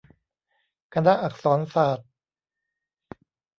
[0.93, 2.09] คณะอักษรศาสตร์